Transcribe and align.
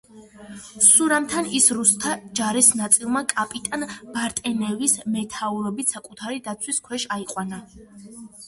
სურამთან 0.85 1.49
ის 1.59 1.67
რუსთა 1.79 2.13
ჯარის 2.39 2.69
ნაწილმა 2.79 3.23
კაპიტან 3.33 3.87
ბარტენევის 4.17 4.97
მეთაურობით 5.19 5.95
საკუთარი 5.97 6.45
დაცვის 6.49 6.85
ქვეშ 6.89 7.09
აიყვანა. 7.19 7.63